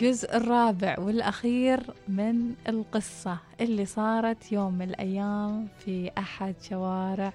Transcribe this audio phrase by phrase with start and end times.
[0.00, 7.32] الجزء الرابع والأخير من القصة اللي صارت يوم من الأيام في أحد شوارع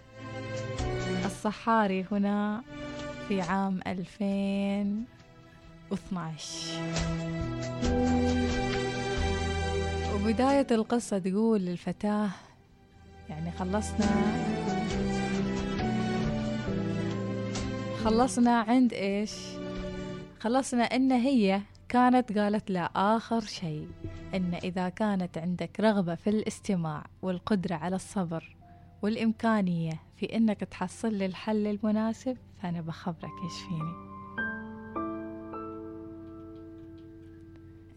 [1.25, 2.61] الصحاري هنا
[3.27, 6.81] في عام 2012
[10.15, 12.29] وبداية القصة تقول للفتاة
[13.29, 14.07] يعني خلصنا
[18.03, 19.31] خلصنا عند إيش؟
[20.39, 21.61] خلصنا إن هي
[21.95, 23.87] كانت قالت لا آخر شيء
[24.33, 28.55] إن إذا كانت عندك رغبة في الاستماع والقدرة على الصبر
[29.01, 33.93] والإمكانية في إنك تحصل لي الحل المناسب فأنا بخبرك إيش فيني.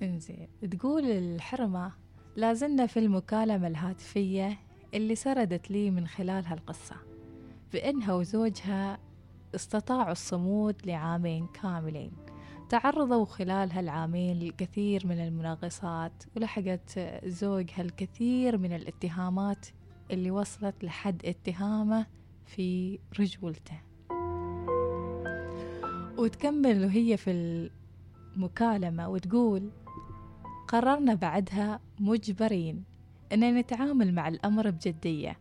[0.02, 1.92] إنزين تقول الحرمة
[2.36, 4.58] لازلنا في المكالمة الهاتفية
[4.94, 6.96] اللي سردت لي من خلالها القصة
[7.72, 8.98] بأنها وزوجها
[9.54, 12.27] استطاعوا الصمود لعامين كاملين.
[12.68, 19.66] تعرضوا خلال هالعامين لكثير من المناقصات ولحقت زوجها الكثير من الاتهامات
[20.10, 22.06] اللي وصلت لحد اتهامه
[22.46, 23.80] في رجولته.
[26.18, 27.30] وتكمل وهي في
[28.36, 29.70] المكالمة وتقول
[30.68, 32.84] قررنا بعدها مجبرين
[33.32, 35.38] أن نتعامل مع الأمر بجدية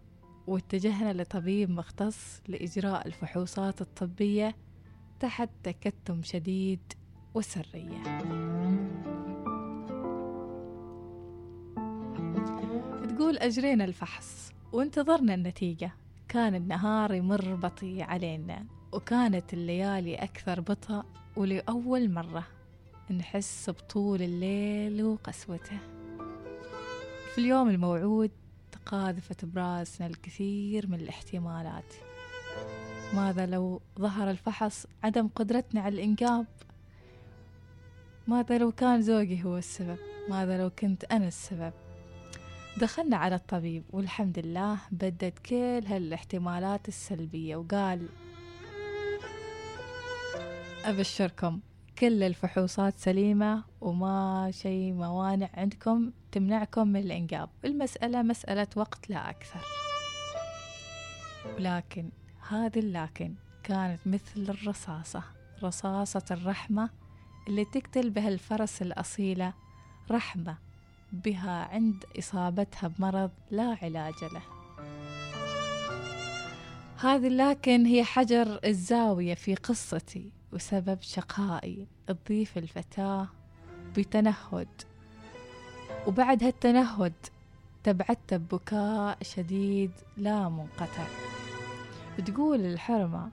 [0.47, 4.55] واتجهنا لطبيب مختص لإجراء الفحوصات الطبية
[5.19, 6.79] تحت تكتم شديد
[7.33, 8.03] وسرية.
[13.07, 15.91] تقول أجرينا الفحص وانتظرنا النتيجة.
[16.27, 21.05] كان النهار يمر بطيء علينا وكانت الليالي أكثر بطء
[21.35, 22.43] ولأول مرة.
[23.11, 25.77] نحس بطول الليل وقسوته.
[27.33, 28.31] في اليوم الموعود
[28.71, 31.93] تقاذفت براسنا الكثير من الاحتمالات.
[33.13, 36.45] ماذا لو ظهر الفحص عدم قدرتنا على الإنجاب؟
[38.27, 39.97] ماذا لو كان زوجي هو السبب؟
[40.29, 41.73] ماذا لو كنت أنا السبب؟
[42.77, 48.07] دخلنا على الطبيب والحمد لله بدد كل هالاحتمالات السلبية وقال
[50.85, 51.59] أبشركم
[51.99, 59.59] كل الفحوصات سليمة وما شيء موانع عندكم تمنعكم من الإنجاب المسألة مسألة وقت لا أكثر.
[61.55, 62.09] ولكن
[62.49, 63.33] هذه اللكن
[63.63, 65.23] كانت مثل الرصاصة
[65.63, 66.89] رصاصة الرحمة
[67.47, 69.53] اللي تقتل بها الفرس الأصيلة
[70.11, 70.57] رحمة
[71.13, 74.41] بها عند إصابتها بمرض لا علاج له.
[76.97, 83.27] هذه لكن هي حجر الزاوية في قصتي وسبب شقائي تضيف الفتاة
[83.97, 84.81] بتنهد.
[86.07, 87.13] وبعد هالتنهد
[87.83, 91.07] تبعت ببكاء شديد لا منقطع.
[92.25, 93.29] تقول الحرمة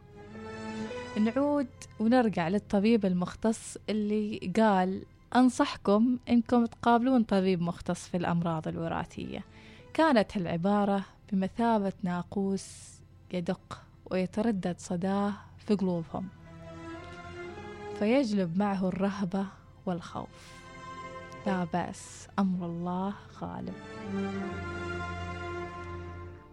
[1.18, 1.66] نعود
[2.00, 5.04] ونرجع للطبيب المختص اللي قال
[5.36, 9.44] أنصحكم إنكم تقابلون طبيب مختص في الأمراض الوراثية.
[9.94, 12.94] كانت هالعبارة بمثابة ناقوس
[13.32, 15.32] يدق ويتردد صداه
[15.66, 16.28] في قلوبهم
[17.98, 19.46] فيجلب معه الرهبة
[19.86, 20.54] والخوف.
[21.46, 23.74] لا بأس أمر الله غالب.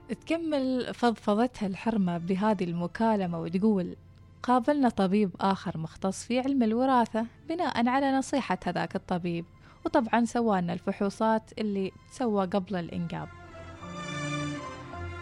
[0.09, 3.95] تكمل فضفضتها الحرمة بهذه المكالمة وتقول
[4.43, 9.45] قابلنا طبيب آخر مختص في علم الوراثة بناء على نصيحة هذاك الطبيب
[9.85, 13.27] وطبعا سوانا الفحوصات اللي تسوى قبل الإنجاب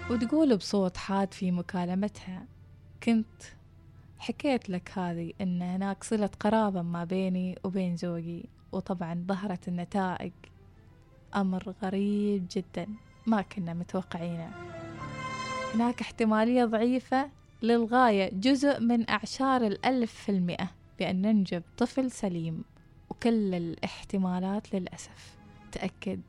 [0.09, 2.46] وتقول بصوت حاد في مكالمتها
[3.03, 3.44] كنت
[4.19, 10.31] حكيت لك هذه إن هناك صلة قرابة ما بيني وبين زوجي وطبعا ظهرت النتائج.
[11.36, 12.88] أمر غريب جدا
[13.28, 14.51] ما كنا متوقعينه.
[15.75, 17.30] هناك احتمالية ضعيفة
[17.62, 22.64] للغاية جزء من أعشار الألف في المئة بأن ننجب طفل سليم
[23.09, 25.38] وكل الاحتمالات للأسف.
[25.72, 26.22] تأكد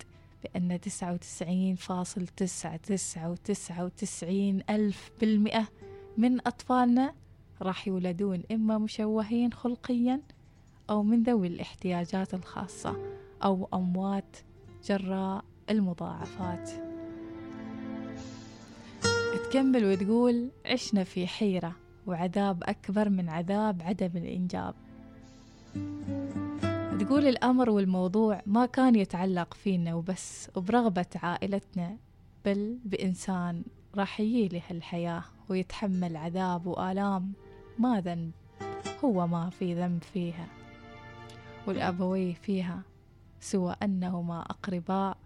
[0.44, 5.68] بأن تسعة وتسعين فاصل تسعة تسعة وتسعة وتسعين ألف بالمئة
[6.16, 7.14] من أطفالنا
[7.62, 10.20] راح يولدون إما مشوهين خلقيا
[10.90, 12.96] أو من ذوي الاحتياجات الخاصة
[13.44, 14.36] أو أموات
[14.84, 16.89] جراء المضاعفات.
[19.50, 21.76] تكمل وتقول عشنا في حيرة
[22.06, 24.74] وعذاب أكبر من عذاب عدم الإنجاب.
[27.00, 31.96] تقول الأمر والموضوع ما كان يتعلق فينا وبس وبرغبة عائلتنا
[32.44, 33.64] بل بإنسان
[33.94, 37.32] راح يجيله الحياة ويتحمل عذاب وآلام
[37.78, 38.30] ما ذنب
[39.04, 40.46] هو ما في ذنب فيها
[41.66, 42.82] والأبوي فيها
[43.40, 45.16] سوى أنهما أقرباء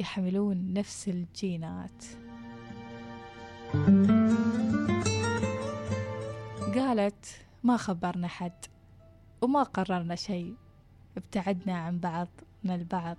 [0.00, 2.04] يحملون نفس الجينات.
[6.74, 7.26] قالت
[7.64, 8.64] ما خبرنا حد
[9.42, 10.54] وما قررنا شيء
[11.16, 12.28] ابتعدنا عن بعض
[12.64, 13.16] من البعض.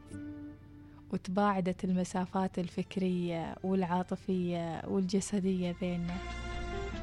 [1.14, 6.18] وتباعدت المسافات الفكرية والعاطفية والجسدية بيننا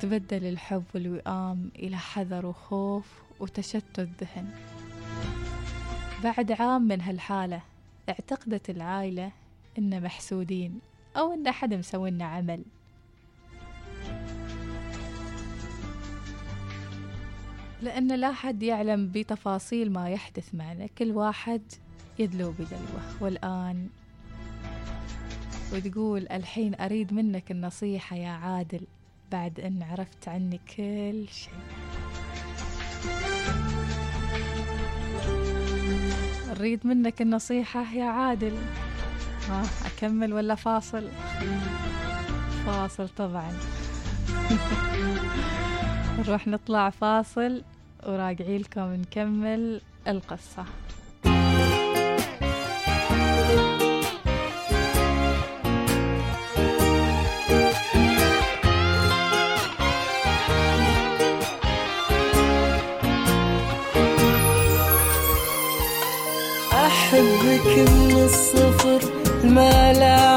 [0.00, 4.50] تبدل الحب والوئام إلى حذر وخوف وتشتت ذهن
[6.24, 7.62] بعد عام من هالحالة
[8.08, 9.32] اعتقدت العائلة
[9.78, 10.80] إن محسودين
[11.16, 12.62] أو إن أحد مسوي لنا عمل.
[17.82, 20.86] لأن لا حد يعلم بتفاصيل ما يحدث معنا.
[20.86, 21.62] كل واحد
[22.18, 23.02] يدلو بدلوه.
[23.20, 23.88] والآن
[25.72, 28.80] وتقول الحين أريد منك النصيحة يا عادل
[29.32, 31.52] بعد أن عرفت عني كل شيء.
[36.50, 38.56] أريد منك النصيحة يا عادل.
[39.48, 41.08] ها أكمل ولا فاصل؟
[42.66, 43.52] فاصل طبعا.
[46.18, 47.62] نروح نطلع فاصل.
[48.06, 50.64] وراجعي لكم نكمل القصة.
[66.72, 69.00] أحبك من الصفر
[69.44, 70.31] ما لا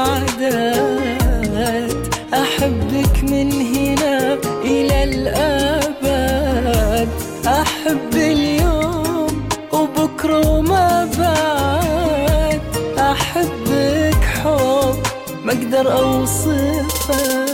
[15.76, 17.46] ما أقدر أوصفه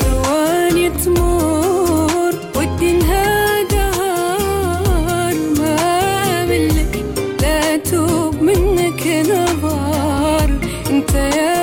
[0.00, 2.98] ثواني تمر ودي
[3.70, 5.76] دهر ما
[6.42, 7.04] أملك
[7.42, 10.50] لا توب منك نظر.
[10.90, 11.55] أنت يا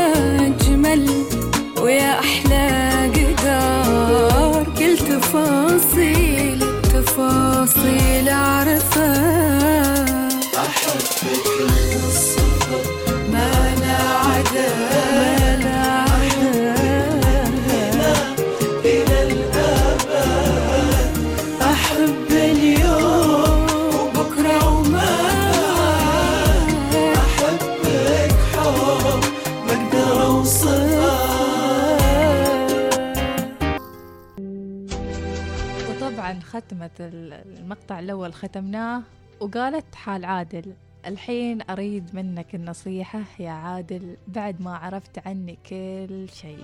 [36.53, 39.03] ختمت ال- المقطع الأول ختمناه
[39.39, 40.73] وقالت حال عادل
[41.05, 46.63] الحين أريد منك النصيحة يا عادل بعد ما عرفت عني كل شيء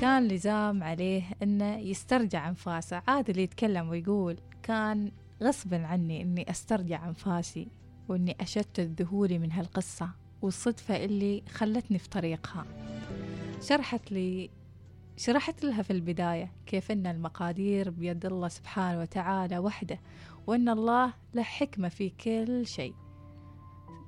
[0.00, 3.02] كان لزام عليه أنه يسترجع أنفاسه.
[3.08, 5.12] عادل يتكلم ويقول كان
[5.42, 7.68] غصبا عني أني أسترجع أنفاسي
[8.08, 10.08] وأني أشتت ذهولي من هالقصة
[10.42, 12.64] والصدفة اللي خلتني في طريقها.
[13.62, 14.50] شرحت لي
[15.16, 20.00] شرحت لها في البداية كيف أن المقادير بيد الله سبحانه وتعالى وحده
[20.46, 22.94] وأن الله له حكمة في كل شيء.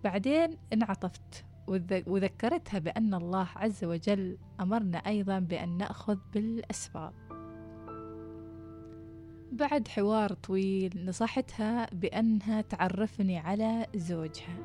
[0.04, 7.12] بعدين انعطفت وذ- وذكرتها بأن الله عز وجل أمرنا أيضا بأن نأخذ بالأسباب.
[9.52, 14.56] بعد حوار طويل نصحتها بأنها تعرفني على زوجها.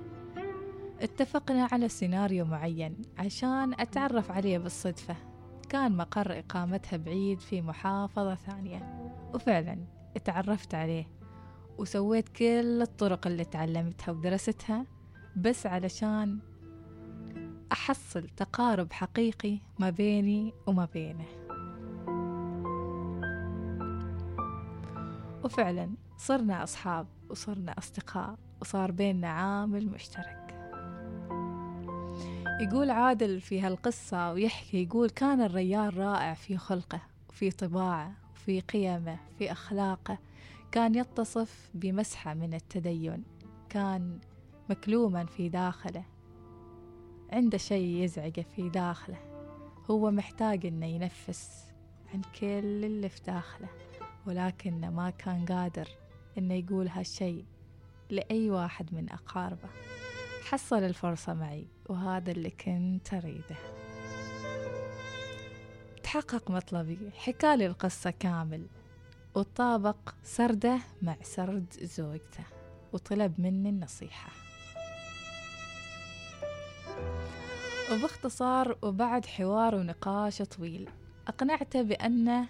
[1.02, 5.16] اتفقنا على سيناريو معين عشان أتعرف عليه بالصدفة.
[5.72, 9.78] كان مقر إقامتها بعيد في محافظة ثانية وفعلا
[10.16, 11.08] اتعرفت عليه
[11.78, 14.86] وسويت كل الطرق اللي تعلمتها ودرستها
[15.36, 16.40] بس علشان
[17.72, 21.26] أحصل تقارب حقيقي ما بيني وما بينه.
[25.44, 30.41] وفعلا صرنا أصحاب وصرنا أصدقاء وصار بيننا عامل مشترك.
[32.62, 39.20] يقول عادل في هالقصة ويحكي يقول كان الريال رائع في خلقه وفي طباعه وفي قيمه
[39.38, 40.18] في أخلاقه.
[40.72, 43.24] كان يتصف بمسحة من التدين
[43.70, 44.20] كان
[44.70, 46.04] مكلوما في داخله
[47.32, 49.18] عنده شيء يزعجه في داخله.
[49.90, 51.66] هو محتاج إنه ينفس
[52.14, 53.70] عن كل اللي في داخله
[54.28, 55.88] ولكنه ما كان قادر
[56.38, 57.46] إنه يقول هالشيء
[58.10, 59.70] لأي واحد من أقاربه.
[60.52, 63.56] حصل الفرصة معي وهذا اللي كنت أريده.
[66.04, 68.68] تحقق مطلبي حكالي القصة كامل
[69.36, 72.44] وطابق سرده مع سرد زوجته
[72.94, 74.32] وطلب مني النصيحة.
[77.92, 80.90] وباختصار وبعد حوار ونقاش طويل
[81.28, 82.48] أقنعته بأنه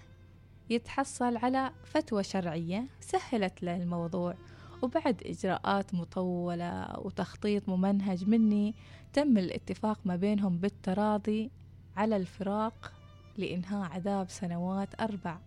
[0.70, 4.34] يتحصل على فتوى شرعية سهلت له الموضوع
[4.82, 8.74] وبعد إجراءات مطولة وتخطيط ممنهج مني
[9.12, 11.50] تم الاتفاق ما بينهم بالتراضي
[11.96, 12.92] على الفراق
[13.36, 15.38] لإنهاء عذاب سنوات أربع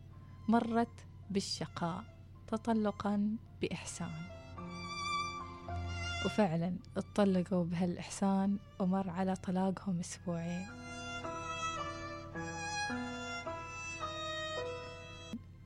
[0.50, 2.04] مرت بالشقاء
[2.48, 4.12] تطلقا بإحسان.
[6.26, 10.85] وفعلا اتطلقوا بهالإحسان ومر على طلاقهم أسبوعين.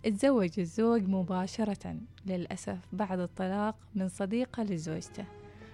[0.03, 5.25] تزوج الزوج مباشرة للأسف بعد الطلاق من صديقة لزوجته.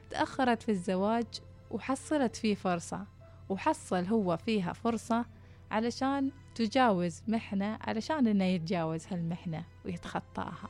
[0.09, 1.25] تأخرت في الزواج
[1.71, 3.05] وحصلت فيه فرصة
[3.49, 5.25] وحصل هو فيها فرصة
[5.71, 10.69] علشان تجاوز محنة علشان إنه يتجاوز هالمحنة ويتخطاها.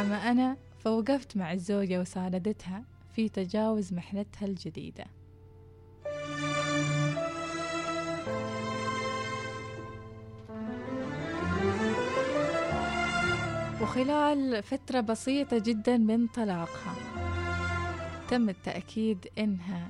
[0.00, 5.04] أما أنا فوقفت مع الزوجة وساندتها في تجاوز محنتها الجديدة.
[13.84, 16.94] وخلال فترة بسيطة جدا من طلاقها
[18.28, 19.88] تم التأكيد إنها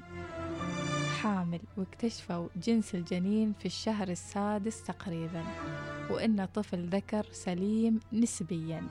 [1.22, 5.44] حامل واكتشفوا جنس الجنين في الشهر السادس تقريبا
[6.10, 8.82] وإن طفل ذكر سليم نسبيا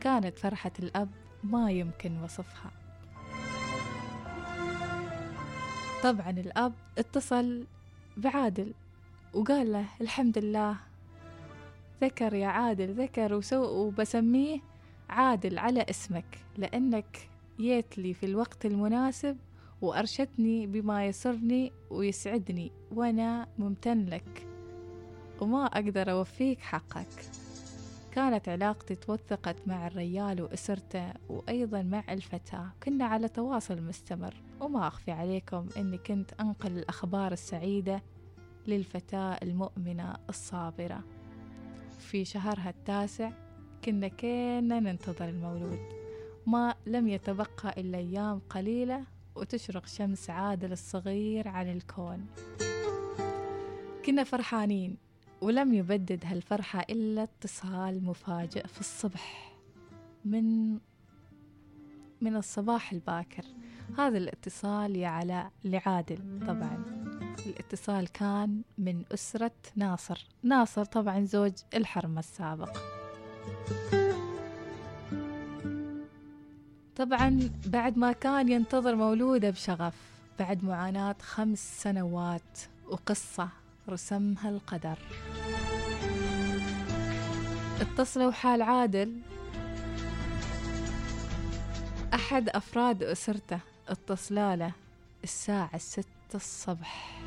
[0.00, 1.08] كانت فرحة الأب
[1.44, 2.70] ما يمكن وصفها.
[6.02, 7.66] طبعا الأب اتصل
[8.16, 8.72] بعادل
[9.34, 10.76] وقال له الحمد لله
[12.02, 14.60] ذكر يا عادل ذكر وسو وبسميه
[15.08, 17.28] عادل على اسمك لأنك
[17.60, 19.36] جيت لي في الوقت المناسب
[19.82, 24.46] وأرشدني بما يسرني ويسعدني وأنا ممتن لك
[25.40, 27.24] وما أقدر أوفيك حقك.
[28.12, 32.70] كانت علاقتي توثقت مع الريال وأسرته وأيضا مع الفتاة.
[32.82, 38.02] كنا على تواصل مستمر وما أخفي عليكم أني كنت أنقل الأخبار السعيدة
[38.66, 41.04] للفتاة المؤمنة الصابرة.
[42.04, 43.30] في شهرها التاسع
[43.84, 45.78] كنا كنا ننتظر المولود.
[46.46, 52.26] ما لم يتبقى إلا أيام قليلة وتشرق شمس عادل الصغير على الكون.
[54.06, 54.96] كنا فرحانين
[55.40, 59.54] ولم يبدد هالفرحة إلا اتصال مفاجئ في الصبح
[60.24, 60.72] من
[62.20, 63.44] من الصباح الباكر.
[63.98, 67.03] هذا الاتصال يا علاء لعادل طبعا.
[67.46, 70.26] الاتصال كان من أسرة ناصر.
[70.42, 72.78] ناصر طبعا زوج الحرمة السابق.
[76.96, 79.94] طبعا بعد ما كان ينتظر مولوده بشغف
[80.38, 83.48] بعد معاناة خمس سنوات وقصة
[83.88, 84.98] رسمها القدر.
[87.80, 89.20] اتصلوا حال عادل.
[92.14, 94.72] أحد أفراد أسرته اتصلاله
[95.24, 97.23] الساعة ستة الصبح.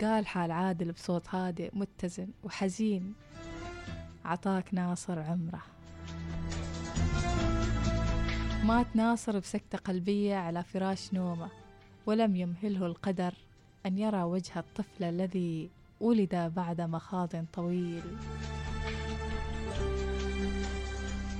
[0.00, 3.14] قال حال عادل بصوت هادئ متزن وحزين.
[4.24, 5.62] عطاك ناصر عمره.
[8.64, 11.48] مات ناصر بسكتة قلبية على فراش نومه
[12.06, 13.34] ولم يمهله القدر
[13.86, 15.70] أن يرى وجه الطفل الذي
[16.00, 18.02] ولد بعد مخاض طويل.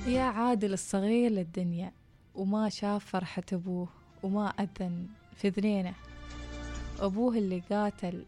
[0.07, 1.91] يا عادل الصغير للدنيا
[2.35, 3.87] وما شاف فرحة أبوه
[4.23, 5.93] وما أذن في ذنينه
[6.99, 8.25] أبوه اللي قاتل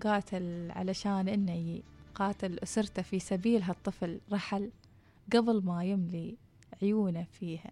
[0.00, 1.82] قاتل علشان إنه
[2.14, 4.70] قاتل أسرته في سبيل هالطفل رحل
[5.32, 6.36] قبل ما يملي
[6.82, 7.70] عيونه فيها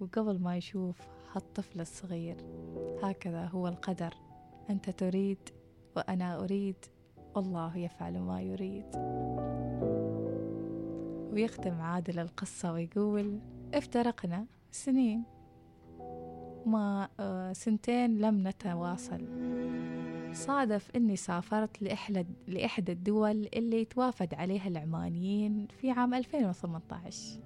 [0.00, 0.96] وقبل ما يشوف
[1.34, 2.36] هالطفل الصغير.
[3.02, 4.14] هكذا هو القدر.
[4.70, 5.38] أنت تريد
[5.96, 6.76] وأنا أريد.
[7.34, 8.86] والله يفعل ما يريد.
[11.32, 13.38] ويختم عادل القصة ويقول
[13.74, 15.22] افترقنا سنين.
[16.66, 19.26] ما آه، سنتين لم نتواصل.
[20.32, 21.82] صادف أني سافرت
[22.48, 27.40] لإحدى, الدول اللي يتوافد عليها العمانيين في عام 2018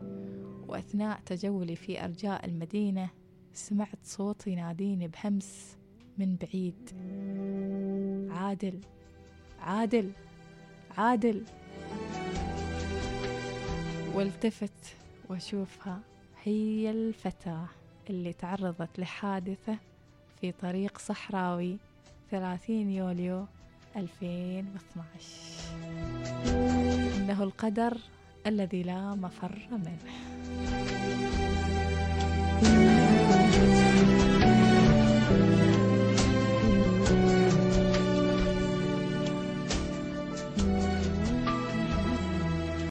[0.68, 3.10] وأثناء تجولي في أرجاء المدينة
[3.52, 5.76] سمعت صوت يناديني بهمس
[6.18, 6.90] من بعيد.
[8.30, 8.80] عادل
[9.60, 10.10] عادل
[10.98, 11.42] عادل.
[14.14, 14.96] والتفت
[15.28, 16.00] وأشوفها
[16.42, 17.68] هي الفتاة
[18.10, 19.78] اللي تعرضت لحادثة
[20.40, 21.78] في طريق صحراوي
[22.30, 23.46] 30 يوليو
[23.96, 25.06] 2012
[27.16, 27.96] إنه القدر
[28.46, 30.75] الذي لا مفر منه.